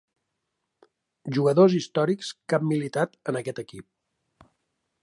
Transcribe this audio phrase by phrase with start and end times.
[1.39, 4.53] Jugadors històrics que han militat en aquest equip.